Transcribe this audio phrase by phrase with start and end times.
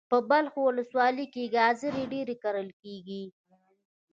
[0.09, 3.23] په بلخ ولسوالی کی ګازر ډیر کرل کیږي.